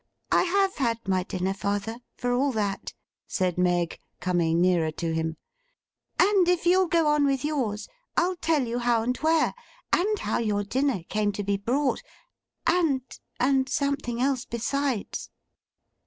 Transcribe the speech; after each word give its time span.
'I 0.31 0.41
have 0.45 0.75
had 0.77 1.07
my 1.07 1.21
dinner, 1.21 1.53
father, 1.53 1.99
for 2.17 2.33
all 2.33 2.51
that,' 2.53 2.91
said 3.27 3.59
Meg, 3.59 3.99
coming 4.19 4.59
nearer 4.59 4.89
to 4.89 5.13
him. 5.13 5.37
'And 6.19 6.47
if 6.49 6.65
you'll 6.65 6.87
go 6.87 7.05
on 7.05 7.23
with 7.23 7.45
yours, 7.45 7.87
I'll 8.17 8.35
tell 8.37 8.63
you 8.65 8.79
how 8.79 9.03
and 9.03 9.15
where; 9.17 9.53
and 9.93 10.17
how 10.17 10.39
your 10.39 10.63
dinner 10.63 11.03
came 11.03 11.31
to 11.33 11.43
be 11.43 11.55
brought; 11.57 12.01
and—and 12.65 13.69
something 13.69 14.19
else 14.19 14.43
besides. 14.43 15.29